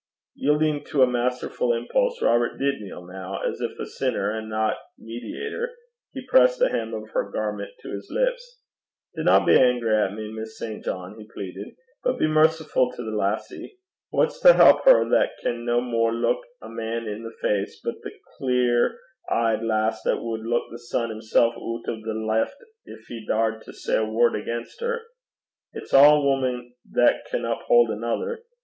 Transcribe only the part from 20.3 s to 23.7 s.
luik the sun himsel' oot o' the lift gin he daured